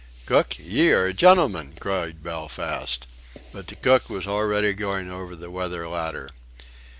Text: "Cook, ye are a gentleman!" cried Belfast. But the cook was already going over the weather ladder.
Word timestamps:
"Cook, 0.25 0.57
ye 0.57 0.89
are 0.93 1.05
a 1.05 1.13
gentleman!" 1.13 1.77
cried 1.79 2.23
Belfast. 2.23 3.05
But 3.53 3.67
the 3.67 3.75
cook 3.75 4.09
was 4.09 4.25
already 4.25 4.73
going 4.73 5.11
over 5.11 5.35
the 5.35 5.51
weather 5.51 5.87
ladder. 5.87 6.31